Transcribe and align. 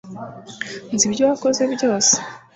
nzi 0.93 1.03
ibyo 1.07 1.23
wakoze 1.29 1.61
byose 1.73 2.13